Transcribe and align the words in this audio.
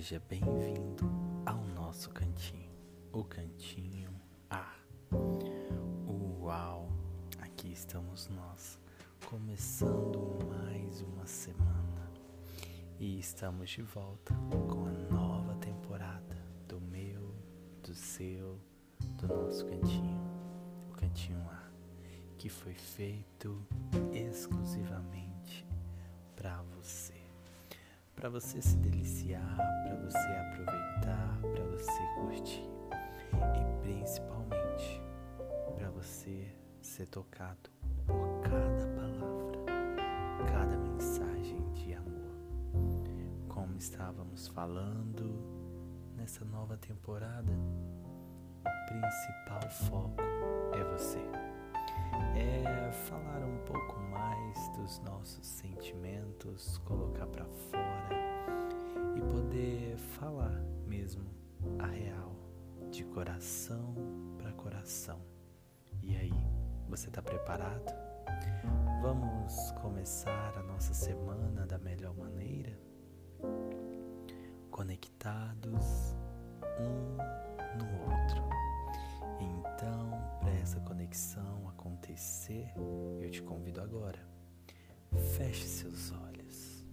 Seja 0.00 0.22
bem-vindo 0.30 1.04
ao 1.44 1.62
nosso 1.62 2.08
cantinho, 2.08 2.72
o 3.12 3.22
cantinho 3.22 4.08
A. 4.48 4.74
Uau! 6.40 6.88
Aqui 7.38 7.70
estamos 7.70 8.26
nós, 8.28 8.80
começando 9.26 10.38
mais 10.48 11.02
uma 11.02 11.26
semana 11.26 12.10
e 12.98 13.18
estamos 13.18 13.68
de 13.68 13.82
volta 13.82 14.34
com 14.70 14.86
a 14.86 15.14
nova 15.14 15.54
temporada 15.56 16.42
do 16.66 16.80
meu, 16.80 17.34
do 17.82 17.94
seu, 17.94 18.58
do 19.18 19.28
nosso 19.28 19.66
cantinho, 19.66 20.18
o 20.88 20.94
cantinho 20.94 21.46
A, 21.50 21.62
que 22.38 22.48
foi 22.48 22.72
feito 22.72 23.62
exclusivamente 24.14 25.68
para 26.34 26.62
você 26.74 27.19
para 28.20 28.28
você 28.28 28.60
se 28.60 28.76
deliciar, 28.76 29.56
para 29.82 29.96
você 29.96 30.18
aproveitar, 30.18 31.38
para 31.40 31.64
você 31.64 32.02
curtir 32.16 32.68
e 33.56 33.80
principalmente 33.80 35.02
para 35.74 35.88
você 35.88 36.54
ser 36.82 37.06
tocado 37.06 37.70
por 38.06 38.42
cada 38.42 38.86
palavra, 38.88 39.64
cada 40.52 40.76
mensagem 40.76 41.64
de 41.72 41.94
amor. 41.94 42.36
Como 43.48 43.78
estávamos 43.78 44.48
falando 44.48 45.42
nessa 46.14 46.44
nova 46.44 46.76
temporada, 46.76 47.50
o 48.60 48.86
principal 48.86 49.70
foco 49.70 50.20
é 50.74 50.84
você. 50.92 51.49
É 52.36 52.92
falar 52.92 53.44
um 53.44 53.58
pouco 53.64 53.98
mais 54.00 54.68
dos 54.76 54.98
nossos 55.00 55.46
sentimentos, 55.46 56.78
colocar 56.78 57.26
para 57.26 57.44
fora 57.44 58.16
e 59.16 59.20
poder 59.20 59.96
falar 59.96 60.62
mesmo 60.86 61.24
a 61.78 61.86
real, 61.86 62.34
de 62.90 63.04
coração 63.04 63.94
para 64.38 64.52
coração. 64.52 65.20
E 66.02 66.16
aí, 66.16 66.32
você 66.88 67.08
está 67.08 67.22
preparado? 67.22 67.92
Vamos 69.02 69.70
começar 69.80 70.54
a 70.56 70.62
nossa 70.62 70.92
semana 70.92 71.66
da 71.66 71.78
melhor 71.78 72.14
maneira? 72.14 72.78
Conectados 74.70 76.16
um 76.78 77.16
no 77.78 77.84
outro. 78.02 78.42
Então, 79.40 80.10
para 80.40 80.50
essa 80.60 80.80
conexão 80.80 81.59
acontecer, 82.00 82.72
eu 83.20 83.30
te 83.30 83.42
convido 83.42 83.80
agora. 83.82 84.18
Feche 85.36 85.66
seus 85.66 86.12
olhos 86.12 86.86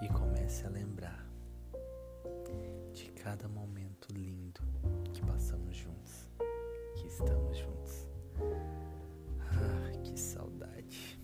e 0.00 0.08
comece 0.08 0.66
a 0.66 0.70
lembrar 0.70 1.28
de 2.92 3.10
cada 3.12 3.48
momento 3.48 4.12
lindo 4.12 4.60
que 5.12 5.20
passamos 5.22 5.76
juntos, 5.76 6.30
que 6.96 7.06
estamos 7.08 7.58
juntos. 7.58 8.08
Ah, 9.40 9.98
que 10.04 10.18
saudade! 10.18 11.18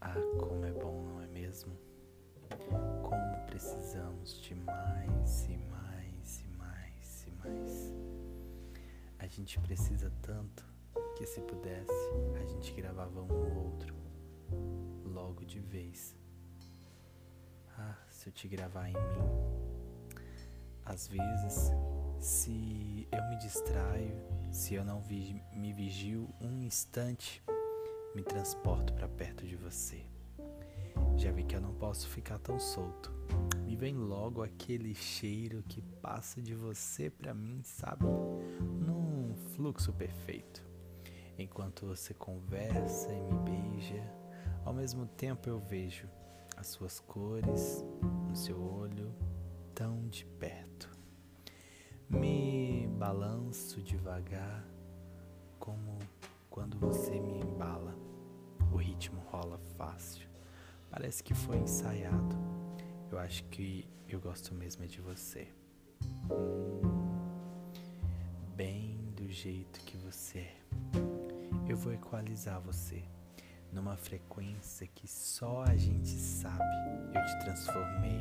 Ah, 0.00 0.14
como 0.38 0.64
é 0.64 0.72
bom, 0.72 1.04
não 1.04 1.22
é 1.22 1.26
mesmo? 1.28 1.78
Como 3.02 3.46
precisamos 3.46 4.40
de 4.40 4.54
mais 4.54 5.44
e 5.44 5.56
mais 5.58 6.40
e 6.40 6.48
mais 6.58 7.26
e 7.26 7.30
mais. 7.30 7.91
A 9.32 9.34
gente 9.34 9.58
precisa 9.60 10.12
tanto 10.20 10.62
que 11.16 11.24
se 11.24 11.40
pudesse, 11.40 11.90
a 12.38 12.44
gente 12.44 12.70
gravava 12.74 13.22
um 13.22 13.28
no 13.28 13.60
outro 13.64 13.94
logo 15.06 15.42
de 15.46 15.58
vez. 15.58 16.14
Ah, 17.78 17.96
se 18.10 18.28
eu 18.28 18.32
te 18.34 18.46
gravar 18.46 18.90
em 18.90 18.92
mim. 18.92 20.20
Às 20.84 21.08
vezes, 21.08 21.72
se 22.20 23.08
eu 23.10 23.24
me 23.30 23.38
distraio, 23.38 24.14
se 24.52 24.74
eu 24.74 24.84
não 24.84 25.00
vi, 25.00 25.42
me 25.54 25.72
vigio 25.72 26.28
um 26.38 26.60
instante, 26.60 27.42
me 28.14 28.22
transporto 28.22 28.92
para 28.92 29.08
perto 29.08 29.46
de 29.46 29.56
você. 29.56 30.04
Já 31.16 31.32
vi 31.32 31.44
que 31.44 31.56
eu 31.56 31.60
não 31.62 31.72
posso 31.72 32.06
ficar 32.06 32.38
tão 32.38 32.60
solto. 32.60 33.10
Me 33.64 33.76
vem 33.76 33.94
logo 33.94 34.42
aquele 34.42 34.94
cheiro 34.94 35.62
que 35.62 35.80
passa 35.80 36.42
de 36.42 36.54
você 36.54 37.08
para 37.08 37.32
mim, 37.32 37.62
sabe? 37.64 38.04
Fluxo 39.62 39.92
perfeito. 39.92 40.60
Enquanto 41.38 41.86
você 41.86 42.12
conversa 42.12 43.12
e 43.12 43.20
me 43.20 43.38
beija, 43.44 44.02
ao 44.64 44.74
mesmo 44.74 45.06
tempo 45.06 45.48
eu 45.48 45.60
vejo 45.60 46.08
as 46.56 46.66
suas 46.66 46.98
cores 46.98 47.84
no 48.28 48.34
seu 48.34 48.60
olho 48.60 49.14
tão 49.72 50.08
de 50.08 50.24
perto. 50.24 50.90
Me 52.10 52.88
balanço 52.98 53.80
devagar, 53.80 54.66
como 55.60 55.96
quando 56.50 56.76
você 56.76 57.20
me 57.20 57.38
embala. 57.38 57.96
O 58.72 58.76
ritmo 58.76 59.20
rola 59.30 59.60
fácil. 59.76 60.28
Parece 60.90 61.22
que 61.22 61.34
foi 61.34 61.58
ensaiado. 61.58 62.36
Eu 63.12 63.16
acho 63.16 63.44
que 63.44 63.88
eu 64.08 64.20
gosto 64.20 64.56
mesmo 64.56 64.84
de 64.88 65.00
você. 65.00 65.46
Hum, 66.32 67.01
jeito 69.32 69.80
que 69.80 69.96
você 69.96 70.40
é. 70.40 70.56
Eu 71.66 71.76
vou 71.76 71.92
equalizar 71.92 72.60
você 72.60 73.02
numa 73.72 73.96
frequência 73.96 74.86
que 74.86 75.08
só 75.08 75.62
a 75.62 75.74
gente 75.74 76.10
sabe. 76.10 76.62
Eu 77.14 77.24
te 77.24 77.38
transformei 77.40 78.20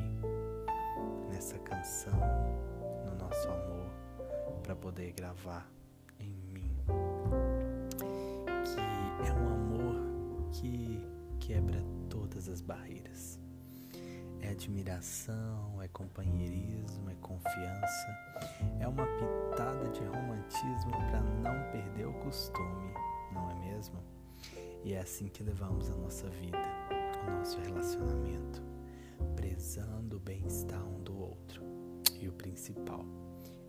nessa 1.30 1.60
canção, 1.60 2.18
no 3.06 3.16
nosso 3.16 3.50
amor, 3.50 3.92
para 4.64 4.74
poder 4.74 5.12
gravar 5.12 5.70
em 6.18 6.32
mim. 6.32 6.74
Que 8.64 9.28
é 9.28 9.34
um 9.34 9.50
amor 9.50 10.50
que 10.54 11.06
quebra 11.42 11.84
todas 12.10 12.48
as 12.48 12.62
barreiras. 12.62 13.38
É 14.40 14.50
admiração, 14.50 15.82
é 15.82 15.90
companheirismo, 15.90 17.10
é 17.10 17.16
confiança, 17.16 18.18
é 18.81 18.88
uma 18.88 19.06
pitada 19.06 19.88
de 19.90 20.03
romantismo 20.03 20.92
para 20.92 21.22
não 21.22 21.72
perder 21.72 22.08
o 22.08 22.14
costume, 22.14 22.94
não 23.31 23.52
é 23.52 23.56
mesmo? 23.56 24.02
E 24.84 24.94
é 24.94 25.00
assim 25.00 25.28
que 25.28 25.44
levamos 25.44 25.92
a 25.92 25.96
nossa 25.97 26.28
vida, 26.30 26.58
o 27.28 27.31
nosso 27.31 27.59
relacionamento, 27.62 28.62
prezando 29.36 30.18
o 30.18 30.20
bem-estar 30.20 30.84
um 30.84 31.03
do 31.03 31.16
outro. 31.16 31.62
E 32.20 32.28
o 32.28 32.34
principal, 32.34 33.06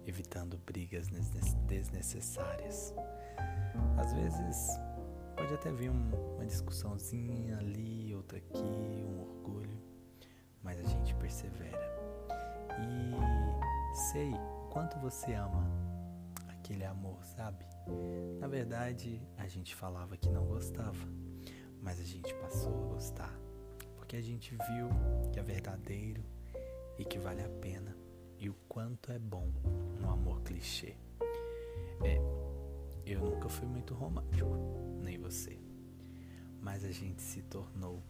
evitando 0.06 0.58
brigas 0.58 1.08
desnecessárias. 1.66 2.94
Às 3.98 4.12
vezes 4.14 4.80
pode 5.36 5.54
até 5.54 5.70
vir 5.72 5.90
uma 5.90 6.46
discussãozinha 6.46 7.58
ali, 7.58 8.14
outra 8.14 8.38
aqui, 8.38 9.04
um 9.06 9.20
orgulho, 9.20 9.78
mas 10.62 10.80
a 10.80 10.84
gente 10.84 11.14
persevera. 11.16 11.92
E 12.80 13.94
sei 14.10 14.32
quanto 14.72 14.98
você 14.98 15.34
ama 15.34 15.62
aquele 16.48 16.82
amor, 16.82 17.22
sabe? 17.36 17.62
Na 18.40 18.48
verdade, 18.48 19.20
a 19.36 19.46
gente 19.46 19.74
falava 19.74 20.16
que 20.16 20.30
não 20.30 20.46
gostava, 20.46 21.06
mas 21.82 22.00
a 22.00 22.04
gente 22.04 22.32
passou 22.36 22.72
a 22.72 22.94
gostar, 22.94 23.38
porque 23.96 24.16
a 24.16 24.22
gente 24.22 24.56
viu 24.56 24.88
que 25.30 25.38
é 25.38 25.42
verdadeiro 25.42 26.24
e 26.98 27.04
que 27.04 27.18
vale 27.18 27.42
a 27.42 27.48
pena 27.60 27.94
e 28.38 28.48
o 28.48 28.54
quanto 28.66 29.12
é 29.12 29.18
bom 29.18 29.52
um 30.02 30.08
amor 30.08 30.40
clichê. 30.40 30.96
É, 32.02 32.16
eu 33.04 33.20
nunca 33.20 33.50
fui 33.50 33.68
muito 33.68 33.92
romântico, 33.92 34.56
nem 35.02 35.18
você, 35.18 35.58
mas 36.62 36.82
a 36.82 36.90
gente 36.90 37.20
se 37.20 37.42
tornou 37.42 38.02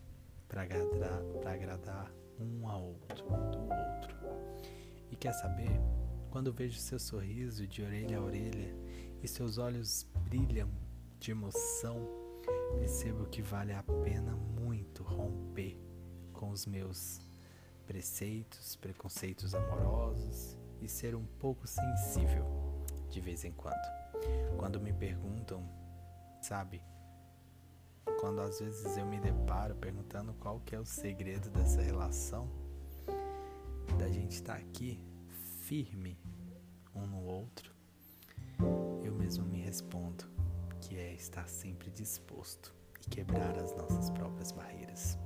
para 0.47 0.62
agradar, 0.62 1.23
agradar 1.44 2.12
um 2.38 2.69
ao 2.69 2.85
outro, 2.85 3.25
do 3.25 3.62
outro. 3.62 4.17
E 5.11 5.17
quer 5.17 5.32
saber? 5.32 6.02
Quando 6.32 6.50
vejo 6.50 6.79
seu 6.79 6.99
sorriso 6.99 7.67
de 7.67 7.82
orelha 7.82 8.17
a 8.17 8.23
orelha 8.23 8.75
e 9.23 9.29
seus 9.29 9.58
olhos 9.58 10.06
brilham 10.31 10.70
de 11.20 11.31
emoção, 11.31 12.08
percebo 12.79 13.26
que 13.26 13.43
vale 13.43 13.75
a 13.75 13.82
pena 14.02 14.34
muito 14.34 15.02
romper 15.02 15.79
com 16.32 16.49
os 16.49 16.64
meus 16.64 17.20
preceitos, 17.87 18.76
preconceitos 18.76 19.55
amorosos 19.55 20.56
e 20.81 20.88
ser 20.88 21.14
um 21.14 21.26
pouco 21.38 21.67
sensível 21.67 22.46
de 23.11 23.20
vez 23.20 23.44
em 23.44 23.52
quando. 23.52 23.76
Quando 24.56 24.81
me 24.81 24.90
perguntam, 24.94 25.62
sabe? 26.40 26.82
Quando 28.20 28.40
às 28.40 28.58
vezes 28.58 28.96
eu 28.96 29.05
me 29.05 29.20
deparo 29.20 29.75
perguntando 29.75 30.32
qual 30.40 30.61
que 30.61 30.75
é 30.75 30.81
o 30.81 30.87
segredo 30.87 31.50
dessa 31.50 31.82
relação, 31.82 32.49
da 33.99 34.08
gente 34.08 34.32
estar 34.32 34.55
tá 34.55 34.58
aqui 34.58 35.12
firme 35.62 36.19
um 36.93 37.06
no 37.06 37.25
outro, 37.25 37.73
eu 39.05 39.14
mesmo 39.14 39.44
me 39.44 39.61
respondo 39.61 40.25
que 40.81 40.97
é 40.97 41.14
estar 41.14 41.49
sempre 41.49 41.88
disposto 41.93 42.75
e 43.00 43.09
quebrar 43.09 43.56
as 43.56 43.73
nossas 43.76 44.11
próprias 44.11 44.50
barreiras. 44.50 45.17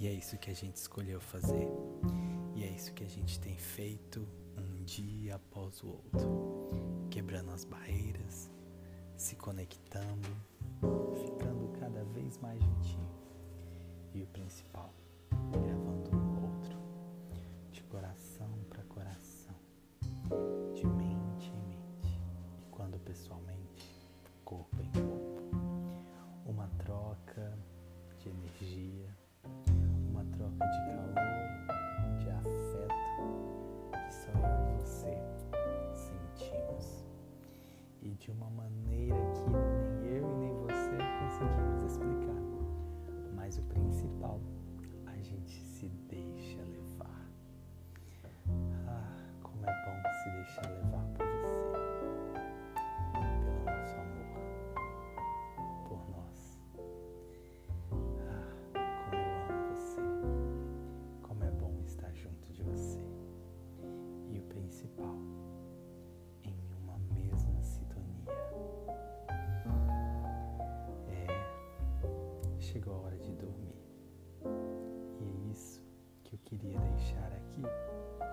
E 0.00 0.06
é 0.06 0.12
isso 0.12 0.38
que 0.38 0.50
a 0.50 0.54
gente 0.54 0.76
escolheu 0.76 1.20
fazer. 1.20 1.68
E 2.56 2.64
é 2.64 2.70
isso 2.70 2.94
que 2.94 3.04
a 3.04 3.08
gente 3.08 3.38
tem 3.40 3.56
feito 3.58 4.26
um 4.56 4.82
dia 4.84 5.36
após 5.36 5.82
o 5.82 5.88
outro, 5.88 7.06
quebrando 7.10 7.50
as 7.50 7.64
barreiras, 7.64 8.50
se 9.18 9.36
conectando, 9.36 10.28
ficando 11.22 11.68
cada 11.78 12.04
vez 12.04 12.38
mais 12.38 12.58
juntinho. 12.62 13.10
E 14.14 14.22
o 14.22 14.26
principal, 14.28 14.94
gravando 15.52 16.16
um 16.16 16.56
outro, 16.56 16.78
de 17.70 17.82
coração 17.84 18.33
quando 23.34 23.44
pessoalmente, 23.44 23.90
corpo 24.44 24.76
em 24.80 24.90
corpo. 24.92 25.42
Uma 26.46 26.68
troca 26.84 27.52
de 28.18 28.28
energia, 28.28 29.08
uma 30.10 30.24
troca 30.26 30.66
de 30.66 30.78
calor, 30.86 32.18
de 32.18 32.30
afeto 32.30 32.94
que 33.92 34.14
só 34.14 34.30
eu 34.30 34.70
e 34.70 34.80
você 34.80 35.18
sentimos. 35.94 37.04
E 38.02 38.10
de 38.14 38.30
uma 38.30 38.50
maneira 38.50 39.03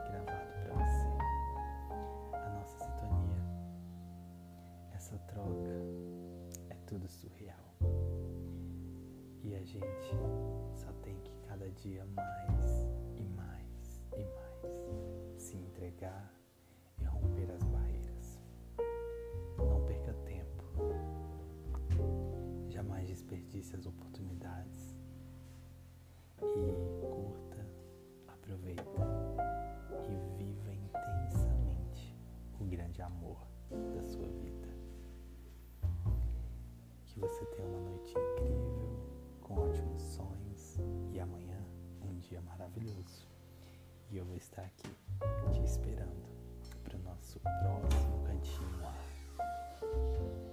gravado 0.10 0.52
para 0.64 0.74
você. 0.76 1.08
A 2.34 2.50
nossa 2.50 2.78
sintonia, 2.80 3.44
essa 4.94 5.18
troca, 5.28 5.72
é 6.70 6.76
tudo 6.86 7.08
surreal. 7.08 7.76
E 9.44 9.56
a 9.56 9.64
gente 9.64 10.16
só 10.74 10.92
tem 11.02 11.16
que 11.22 11.32
cada 11.48 11.70
dia 11.72 12.06
mais 12.06 12.91
dia 42.32 42.42
maravilhoso. 42.42 43.28
E 44.10 44.16
eu 44.16 44.24
vou 44.24 44.38
estar 44.38 44.62
aqui 44.62 44.90
te 45.52 45.62
esperando 45.64 46.26
para 46.82 46.96
o 46.96 47.02
nosso 47.02 47.42
próximo 47.42 48.24
cantinho 48.24 48.86
ar. 48.86 50.51